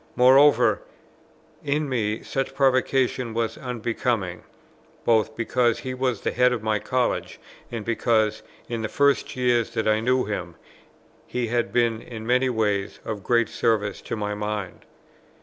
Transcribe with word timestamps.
Moreover, 0.15 0.81
in 1.63 1.87
me 1.87 2.23
such 2.23 2.55
provocation 2.55 3.35
was 3.35 3.55
unbecoming, 3.55 4.41
both 5.05 5.35
because 5.37 5.77
he 5.77 5.93
was 5.93 6.21
the 6.21 6.31
Head 6.31 6.51
of 6.51 6.63
my 6.63 6.79
College, 6.79 7.39
and 7.71 7.85
because, 7.85 8.41
in 8.67 8.81
the 8.81 8.89
first 8.89 9.35
years 9.35 9.69
that 9.75 9.87
I 9.87 9.99
knew 9.99 10.25
him, 10.25 10.55
he 11.27 11.49
had 11.49 11.71
been 11.71 12.01
in 12.01 12.25
many 12.25 12.49
ways 12.49 12.99
of 13.05 13.21
great 13.21 13.47
service 13.47 14.01
to 14.01 14.15
my 14.15 14.33
mind. 14.33 14.85